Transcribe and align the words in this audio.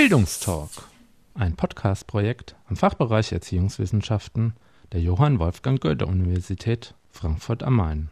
Bildungstalk, 0.00 0.70
ein 1.34 1.56
Podcast-Projekt 1.56 2.56
am 2.70 2.76
Fachbereich 2.76 3.32
Erziehungswissenschaften 3.32 4.54
der 4.92 5.02
Johann 5.02 5.38
Wolfgang 5.38 5.78
Goethe 5.78 6.06
Universität 6.06 6.94
Frankfurt 7.10 7.62
am 7.62 7.76
Main. 7.76 8.08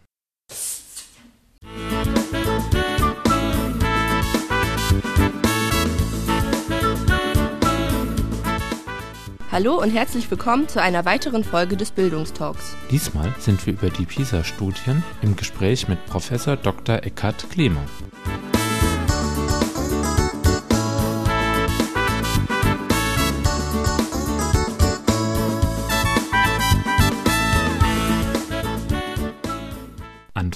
Hallo 9.50 9.80
und 9.80 9.88
herzlich 9.88 10.30
willkommen 10.30 10.68
zu 10.68 10.82
einer 10.82 11.06
weiteren 11.06 11.42
Folge 11.42 11.78
des 11.78 11.92
Bildungstalks. 11.92 12.76
Diesmal 12.90 13.34
sind 13.38 13.64
wir 13.64 13.72
über 13.72 13.88
die 13.88 14.04
PISA-Studien 14.04 15.02
im 15.22 15.36
Gespräch 15.36 15.88
mit 15.88 16.04
Professor 16.04 16.56
Dr. 16.56 17.02
Eckhard 17.02 17.48
Klima. 17.48 17.80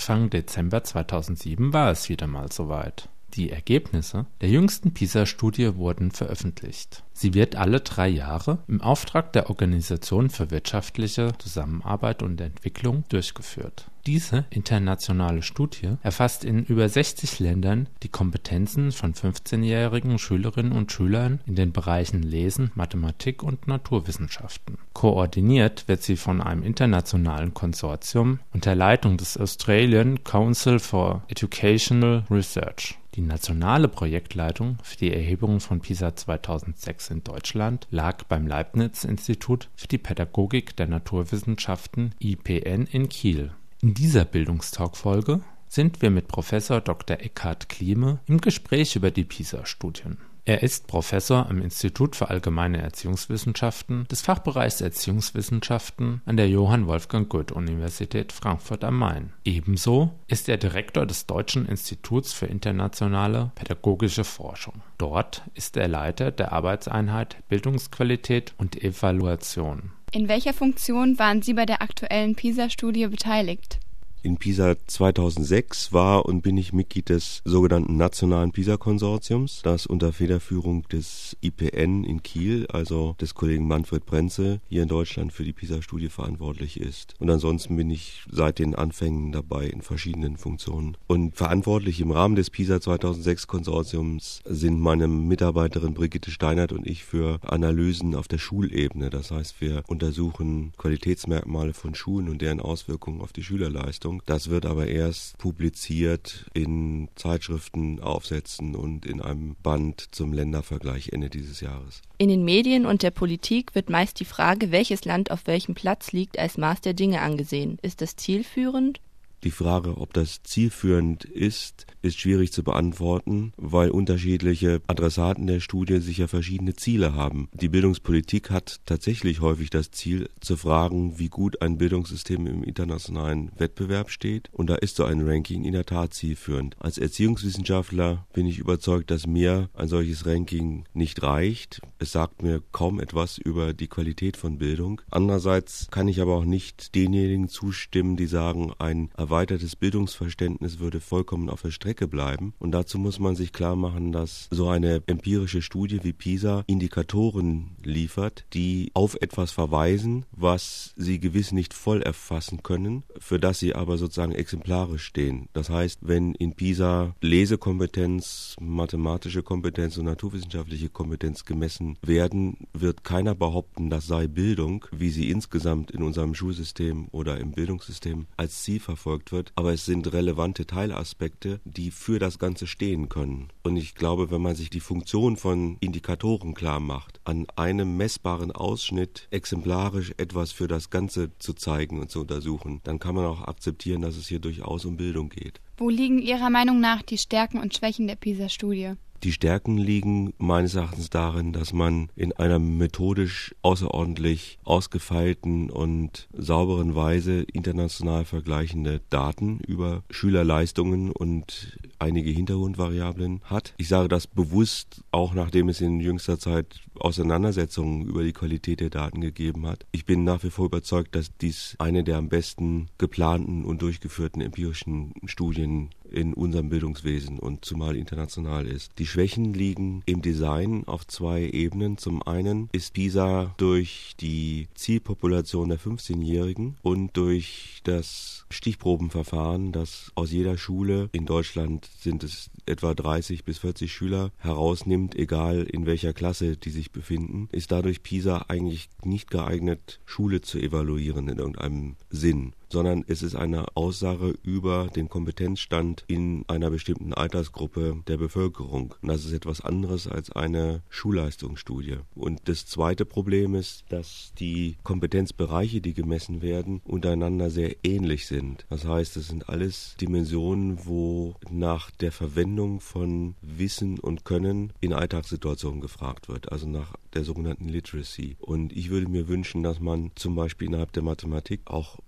Anfang 0.02 0.30
Dezember 0.30 0.82
2007 0.82 1.72
war 1.72 1.92
es 1.92 2.08
wieder 2.08 2.26
mal 2.26 2.50
soweit. 2.50 3.08
Die 3.34 3.50
Ergebnisse 3.50 4.26
der 4.42 4.50
jüngsten 4.50 4.92
PISA-Studie 4.92 5.76
wurden 5.76 6.10
veröffentlicht. 6.10 7.02
Sie 7.14 7.32
wird 7.32 7.56
alle 7.56 7.80
drei 7.80 8.08
Jahre 8.08 8.58
im 8.68 8.82
Auftrag 8.82 9.32
der 9.32 9.48
Organisation 9.48 10.28
für 10.28 10.50
wirtschaftliche 10.50 11.32
Zusammenarbeit 11.38 12.22
und 12.22 12.40
Entwicklung 12.42 13.04
durchgeführt. 13.08 13.86
Diese 14.04 14.44
internationale 14.50 15.42
Studie 15.42 15.94
erfasst 16.02 16.44
in 16.44 16.64
über 16.64 16.88
60 16.88 17.38
Ländern 17.38 17.88
die 18.02 18.08
Kompetenzen 18.08 18.92
von 18.92 19.14
15-jährigen 19.14 20.18
Schülerinnen 20.18 20.72
und 20.72 20.92
Schülern 20.92 21.40
in 21.46 21.54
den 21.54 21.72
Bereichen 21.72 22.22
Lesen, 22.22 22.72
Mathematik 22.74 23.42
und 23.42 23.66
Naturwissenschaften. 23.66 24.76
Koordiniert 24.92 25.86
wird 25.86 26.02
sie 26.02 26.16
von 26.16 26.42
einem 26.42 26.64
internationalen 26.64 27.54
Konsortium 27.54 28.40
unter 28.52 28.74
Leitung 28.74 29.16
des 29.16 29.38
Australian 29.38 30.22
Council 30.24 30.80
for 30.80 31.22
Educational 31.28 32.24
Research 32.28 32.98
die 33.14 33.20
nationale 33.20 33.88
Projektleitung 33.88 34.78
für 34.82 34.96
die 34.96 35.12
Erhebung 35.12 35.60
von 35.60 35.80
PISA 35.80 36.16
2006 36.16 37.10
in 37.10 37.24
Deutschland 37.24 37.86
lag 37.90 38.24
beim 38.24 38.46
Leibniz-Institut 38.46 39.68
für 39.76 39.88
die 39.88 39.98
Pädagogik 39.98 40.76
der 40.76 40.86
Naturwissenschaften 40.86 42.14
(IPN) 42.20 42.86
in 42.86 43.08
Kiel. 43.08 43.52
In 43.82 43.94
dieser 43.94 44.24
Bildungstalk-Folge 44.24 45.40
sind 45.68 46.02
wir 46.02 46.10
mit 46.10 46.28
Professor 46.28 46.80
Dr. 46.80 47.20
Eckhard 47.20 47.68
Klieme 47.68 48.20
im 48.26 48.40
Gespräch 48.40 48.96
über 48.96 49.10
die 49.10 49.24
PISA-Studien 49.24 50.18
er 50.44 50.62
ist 50.62 50.88
Professor 50.88 51.48
am 51.48 51.62
Institut 51.62 52.16
für 52.16 52.28
Allgemeine 52.28 52.82
Erziehungswissenschaften 52.82 54.08
des 54.08 54.22
Fachbereichs 54.22 54.80
Erziehungswissenschaften 54.80 56.20
an 56.24 56.36
der 56.36 56.48
Johann 56.48 56.88
Wolfgang 56.88 57.28
Goethe-Universität 57.28 58.32
Frankfurt 58.32 58.82
am 58.82 58.98
Main. 58.98 59.32
Ebenso 59.44 60.10
ist 60.26 60.48
er 60.48 60.56
Direktor 60.56 61.06
des 61.06 61.26
Deutschen 61.26 61.66
Instituts 61.66 62.32
für 62.32 62.46
internationale 62.46 63.52
pädagogische 63.54 64.24
Forschung. 64.24 64.82
Dort 64.98 65.42
ist 65.54 65.76
er 65.76 65.86
Leiter 65.86 66.32
der 66.32 66.52
Arbeitseinheit 66.52 67.36
Bildungsqualität 67.48 68.54
und 68.58 68.82
Evaluation. 68.82 69.92
In 70.10 70.28
welcher 70.28 70.52
Funktion 70.52 71.18
waren 71.20 71.42
Sie 71.42 71.54
bei 71.54 71.66
der 71.66 71.82
aktuellen 71.82 72.34
PISA-Studie 72.34 73.06
beteiligt 73.06 73.78
in 74.22 74.36
Pisa 74.36 74.76
2006 74.86 75.92
war 75.92 76.26
und 76.26 76.42
bin 76.42 76.56
ich 76.56 76.72
Mitglied 76.72 77.08
des 77.08 77.42
sogenannten 77.44 77.96
Nationalen 77.96 78.52
Pisa-Konsortiums, 78.52 79.62
das 79.62 79.86
unter 79.86 80.12
Federführung 80.12 80.86
des 80.88 81.36
IPN 81.40 82.04
in 82.04 82.22
Kiel, 82.22 82.66
also 82.68 83.16
des 83.20 83.34
Kollegen 83.34 83.66
Manfred 83.66 84.06
Brenze, 84.06 84.60
hier 84.68 84.82
in 84.82 84.88
Deutschland 84.88 85.32
für 85.32 85.44
die 85.44 85.52
Pisa-Studie 85.52 86.08
verantwortlich 86.08 86.80
ist. 86.80 87.14
Und 87.18 87.30
ansonsten 87.30 87.76
bin 87.76 87.90
ich 87.90 88.22
seit 88.30 88.58
den 88.58 88.74
Anfängen 88.74 89.32
dabei 89.32 89.66
in 89.66 89.82
verschiedenen 89.82 90.36
Funktionen. 90.36 90.96
Und 91.06 91.36
verantwortlich 91.36 92.00
im 92.00 92.10
Rahmen 92.10 92.36
des 92.36 92.50
Pisa 92.50 92.80
2006 92.80 93.46
Konsortiums 93.46 94.40
sind 94.44 94.80
meine 94.80 95.08
Mitarbeiterin 95.08 95.94
Brigitte 95.94 96.30
Steinert 96.30 96.72
und 96.72 96.86
ich 96.86 97.04
für 97.04 97.38
Analysen 97.42 98.14
auf 98.14 98.28
der 98.28 98.38
Schulebene. 98.38 99.10
Das 99.10 99.30
heißt, 99.30 99.60
wir 99.60 99.82
untersuchen 99.86 100.72
Qualitätsmerkmale 100.78 101.74
von 101.74 101.94
Schulen 101.94 102.28
und 102.28 102.42
deren 102.42 102.60
Auswirkungen 102.60 103.20
auf 103.20 103.32
die 103.32 103.42
Schülerleistung 103.42 104.11
Leistung. 104.12 104.22
Das 104.26 104.50
wird 104.50 104.66
aber 104.66 104.86
erst 104.86 105.38
publiziert 105.38 106.46
in 106.54 107.08
Zeitschriften, 107.14 108.00
Aufsätzen 108.00 108.74
und 108.74 109.06
in 109.06 109.20
einem 109.20 109.56
Band 109.62 110.14
zum 110.14 110.32
Ländervergleich 110.32 111.10
Ende 111.12 111.30
dieses 111.30 111.60
Jahres. 111.60 112.02
In 112.18 112.28
den 112.28 112.44
Medien 112.44 112.86
und 112.86 113.02
der 113.02 113.10
Politik 113.10 113.74
wird 113.74 113.90
meist 113.90 114.20
die 114.20 114.24
Frage, 114.24 114.70
welches 114.70 115.04
Land 115.04 115.30
auf 115.30 115.46
welchem 115.46 115.74
Platz 115.74 116.12
liegt, 116.12 116.38
als 116.38 116.58
Maß 116.58 116.80
der 116.80 116.94
Dinge 116.94 117.20
angesehen. 117.20 117.78
Ist 117.82 118.00
das 118.00 118.16
zielführend? 118.16 119.00
Die 119.44 119.50
Frage, 119.50 119.96
ob 119.96 120.12
das 120.12 120.42
zielführend 120.44 121.24
ist, 121.24 121.86
ist 122.00 122.20
schwierig 122.20 122.52
zu 122.52 122.62
beantworten, 122.62 123.52
weil 123.56 123.90
unterschiedliche 123.90 124.80
Adressaten 124.86 125.48
der 125.48 125.58
Studie 125.58 125.98
sicher 125.98 126.28
verschiedene 126.28 126.74
Ziele 126.74 127.14
haben. 127.14 127.48
Die 127.52 127.68
Bildungspolitik 127.68 128.50
hat 128.50 128.80
tatsächlich 128.86 129.40
häufig 129.40 129.70
das 129.70 129.90
Ziel 129.90 130.28
zu 130.40 130.56
fragen, 130.56 131.18
wie 131.18 131.28
gut 131.28 131.60
ein 131.60 131.76
Bildungssystem 131.76 132.46
im 132.46 132.62
internationalen 132.62 133.50
Wettbewerb 133.56 134.10
steht. 134.10 134.48
Und 134.52 134.70
da 134.70 134.76
ist 134.76 134.94
so 134.94 135.04
ein 135.04 135.26
Ranking 135.28 135.64
in 135.64 135.72
der 135.72 135.86
Tat 135.86 136.14
zielführend. 136.14 136.76
Als 136.78 136.98
Erziehungswissenschaftler 136.98 138.26
bin 138.32 138.46
ich 138.46 138.58
überzeugt, 138.58 139.10
dass 139.10 139.26
mir 139.26 139.70
ein 139.74 139.88
solches 139.88 140.24
Ranking 140.24 140.84
nicht 140.94 141.22
reicht. 141.22 141.80
Es 141.98 142.12
sagt 142.12 142.42
mir 142.42 142.62
kaum 142.70 143.00
etwas 143.00 143.38
über 143.38 143.74
die 143.74 143.88
Qualität 143.88 144.36
von 144.36 144.58
Bildung. 144.58 145.00
Andererseits 145.10 145.88
kann 145.90 146.06
ich 146.06 146.20
aber 146.20 146.36
auch 146.36 146.44
nicht 146.44 146.94
denjenigen 146.94 147.48
zustimmen, 147.48 148.16
die 148.16 148.26
sagen, 148.26 148.72
ein 148.78 149.10
erweitertes 149.32 149.76
Bildungsverständnis 149.76 150.78
würde 150.78 151.00
vollkommen 151.00 151.48
auf 151.48 151.62
der 151.62 151.70
Strecke 151.70 152.06
bleiben. 152.06 152.52
Und 152.58 152.72
dazu 152.72 152.98
muss 152.98 153.18
man 153.18 153.34
sich 153.34 153.54
klar 153.54 153.76
machen, 153.76 154.12
dass 154.12 154.46
so 154.50 154.68
eine 154.68 155.02
empirische 155.06 155.62
Studie 155.62 156.00
wie 156.02 156.12
PISA 156.12 156.64
Indikatoren 156.66 157.70
liefert, 157.82 158.44
die 158.52 158.90
auf 158.92 159.16
etwas 159.22 159.50
verweisen, 159.50 160.26
was 160.32 160.92
sie 160.96 161.18
gewiss 161.18 161.50
nicht 161.50 161.72
voll 161.72 162.02
erfassen 162.02 162.62
können, 162.62 163.04
für 163.18 163.40
das 163.40 163.58
sie 163.58 163.74
aber 163.74 163.96
sozusagen 163.96 164.32
exemplarisch 164.32 165.04
stehen. 165.04 165.48
Das 165.54 165.70
heißt, 165.70 166.00
wenn 166.02 166.34
in 166.34 166.52
PISA 166.52 167.14
Lesekompetenz, 167.22 168.56
mathematische 168.60 169.42
Kompetenz 169.42 169.96
und 169.96 170.04
naturwissenschaftliche 170.04 170.90
Kompetenz 170.90 171.46
gemessen 171.46 171.96
werden, 172.02 172.58
wird 172.74 173.02
keiner 173.02 173.34
behaupten, 173.34 173.88
das 173.88 174.06
sei 174.06 174.26
Bildung, 174.26 174.84
wie 174.92 175.08
sie 175.08 175.30
insgesamt 175.30 175.90
in 175.90 176.02
unserem 176.02 176.34
Schulsystem 176.34 177.08
oder 177.12 177.38
im 177.38 177.52
Bildungssystem 177.52 178.26
als 178.36 178.62
Ziel 178.62 178.78
verfolgt 178.78 179.21
verfolgt 179.22 179.32
wird, 179.32 179.52
aber 179.56 179.72
es 179.72 179.84
sind 179.84 180.12
relevante 180.12 180.66
Teilaspekte, 180.66 181.60
die 181.64 181.90
für 181.90 182.18
das 182.18 182.38
Ganze 182.38 182.66
stehen 182.66 183.08
können. 183.08 183.48
Und 183.62 183.76
ich 183.76 183.94
glaube, 183.94 184.30
wenn 184.30 184.42
man 184.42 184.56
sich 184.56 184.70
die 184.70 184.80
Funktion 184.80 185.36
von 185.36 185.76
Indikatoren 185.80 186.54
klar 186.54 186.80
macht, 186.80 187.20
an 187.24 187.46
einem 187.56 187.96
messbaren 187.96 188.52
Ausschnitt 188.52 189.28
exemplarisch 189.30 190.12
etwas 190.16 190.52
für 190.52 190.68
das 190.68 190.90
Ganze 190.90 191.30
zu 191.38 191.54
zeigen 191.54 192.00
und 192.00 192.10
zu 192.10 192.20
untersuchen, 192.20 192.80
dann 192.84 192.98
kann 192.98 193.14
man 193.14 193.26
auch 193.26 193.42
akzeptieren, 193.42 194.02
dass 194.02 194.16
es 194.16 194.28
hier 194.28 194.40
durchaus 194.40 194.84
um 194.84 194.96
Bildung 194.96 195.28
geht. 195.28 195.60
Wo 195.76 195.88
liegen 195.88 196.18
Ihrer 196.18 196.50
Meinung 196.50 196.80
nach 196.80 197.02
die 197.02 197.18
Stärken 197.18 197.58
und 197.58 197.74
Schwächen 197.74 198.06
der 198.06 198.16
PISA-Studie? 198.16 198.94
Die 199.24 199.32
Stärken 199.32 199.78
liegen 199.78 200.34
meines 200.38 200.74
Erachtens 200.74 201.08
darin, 201.08 201.52
dass 201.52 201.72
man 201.72 202.08
in 202.16 202.32
einer 202.32 202.58
methodisch 202.58 203.54
außerordentlich 203.62 204.58
ausgefeilten 204.64 205.70
und 205.70 206.28
sauberen 206.32 206.96
Weise 206.96 207.42
international 207.42 208.24
vergleichende 208.24 209.00
Daten 209.10 209.60
über 209.60 210.02
Schülerleistungen 210.10 211.12
und 211.12 211.78
einige 212.00 212.30
Hintergrundvariablen 212.30 213.42
hat. 213.44 213.74
Ich 213.76 213.86
sage 213.86 214.08
das 214.08 214.26
bewusst, 214.26 215.04
auch 215.12 215.34
nachdem 215.34 215.68
es 215.68 215.80
in 215.80 216.00
jüngster 216.00 216.40
Zeit 216.40 216.80
Auseinandersetzungen 216.98 218.02
über 218.02 218.24
die 218.24 218.32
Qualität 218.32 218.80
der 218.80 218.90
Daten 218.90 219.20
gegeben 219.20 219.68
hat. 219.68 219.86
Ich 219.92 220.04
bin 220.04 220.24
nach 220.24 220.42
wie 220.42 220.50
vor 220.50 220.66
überzeugt, 220.66 221.14
dass 221.14 221.36
dies 221.36 221.76
eine 221.78 222.02
der 222.02 222.16
am 222.16 222.28
besten 222.28 222.88
geplanten 222.98 223.64
und 223.64 223.82
durchgeführten 223.82 224.42
empirischen 224.42 225.14
Studien 225.26 225.90
in 226.12 226.34
unserem 226.34 226.68
Bildungswesen 226.68 227.38
und 227.38 227.64
zumal 227.64 227.96
international 227.96 228.66
ist. 228.66 228.92
Die 228.98 229.06
Schwächen 229.06 229.54
liegen 229.54 230.02
im 230.06 230.22
Design 230.22 230.84
auf 230.86 231.06
zwei 231.06 231.42
Ebenen. 231.42 231.98
Zum 231.98 232.22
einen 232.22 232.68
ist 232.72 232.94
PISA 232.94 233.54
durch 233.56 234.14
die 234.20 234.68
Zielpopulation 234.74 235.68
der 235.68 235.80
15-Jährigen 235.80 236.76
und 236.82 237.16
durch 237.16 237.80
das 237.84 238.46
Stichprobenverfahren, 238.50 239.72
das 239.72 240.12
aus 240.14 240.30
jeder 240.30 240.58
Schule 240.58 241.08
in 241.12 241.26
Deutschland 241.26 241.88
sind 241.98 242.22
es 242.22 242.50
etwa 242.66 242.94
30 242.94 243.44
bis 243.44 243.58
40 243.58 243.92
Schüler 243.92 244.30
herausnimmt, 244.38 245.14
egal 245.14 245.62
in 245.62 245.86
welcher 245.86 246.12
Klasse 246.12 246.56
die 246.56 246.70
sich 246.70 246.92
befinden, 246.92 247.48
ist 247.52 247.72
dadurch 247.72 248.02
PISA 248.02 248.46
eigentlich 248.48 248.88
nicht 249.04 249.30
geeignet, 249.30 250.00
Schule 250.04 250.40
zu 250.40 250.58
evaluieren 250.58 251.28
in 251.28 251.38
irgendeinem 251.38 251.96
Sinn 252.10 252.52
sondern 252.72 253.04
es 253.06 253.22
ist 253.22 253.36
eine 253.36 253.76
Aussage 253.76 254.34
über 254.42 254.88
den 254.88 255.08
Kompetenzstand 255.08 256.04
in 256.06 256.44
einer 256.48 256.70
bestimmten 256.70 257.12
Altersgruppe 257.12 258.02
der 258.08 258.16
Bevölkerung. 258.16 258.94
Und 259.00 259.08
das 259.08 259.24
ist 259.24 259.32
etwas 259.32 259.60
anderes 259.60 260.06
als 260.06 260.32
eine 260.32 260.82
Schulleistungsstudie. 260.88 261.98
Und 262.14 262.40
das 262.44 262.66
zweite 262.66 263.04
Problem 263.04 263.54
ist, 263.54 263.84
dass 263.90 264.32
die 264.38 264.76
Kompetenzbereiche, 264.82 265.80
die 265.80 265.94
gemessen 265.94 266.40
werden, 266.40 266.80
untereinander 266.84 267.50
sehr 267.50 267.76
ähnlich 267.84 268.26
sind. 268.26 268.64
Das 268.70 268.86
heißt, 268.86 269.16
es 269.18 269.28
sind 269.28 269.48
alles 269.48 269.94
Dimensionen, 270.00 270.86
wo 270.86 271.34
nach 271.50 271.90
der 271.90 272.10
Verwendung 272.10 272.80
von 272.80 273.34
Wissen 273.42 273.98
und 273.98 274.24
Können 274.24 274.72
in 274.80 274.94
Alltagssituationen 274.94 275.80
gefragt 275.80 276.28
wird, 276.28 276.50
also 276.50 276.66
nach 276.66 276.94
der 277.14 277.24
sogenannten 277.24 277.68
Literacy. 277.68 278.36
Und 278.40 278.72
ich 278.72 278.88
würde 278.88 279.08
mir 279.08 279.28
wünschen, 279.28 279.62
dass 279.62 279.80
man 279.80 280.10
zum 280.14 280.34
Beispiel 280.34 280.68
innerhalb 280.68 280.92
der 280.92 281.02
Mathematik 281.02 281.60
auch 281.66 281.98